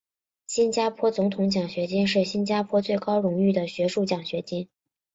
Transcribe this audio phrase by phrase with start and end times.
[0.47, 4.67] 新加坡总统奖学金是新加坡最高荣誉的学术奖学金。